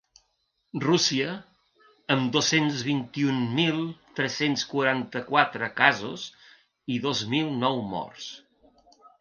Rússia, 0.83 1.33
amb 2.15 2.31
dos-cents 2.37 2.79
vint-i-un 2.87 3.43
mil 3.61 3.77
tres-cents 4.21 4.65
quaranta-quatre 4.73 5.71
casos 5.83 6.27
i 6.97 7.01
dos 7.09 7.23
mil 7.35 7.57
nou 7.67 7.83
morts. 7.95 8.33